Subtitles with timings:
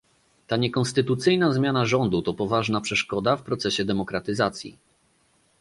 [0.47, 4.77] Ta niekonstytucyjna zmiana rządu to poważna przeszkoda w procesie demokratyzacji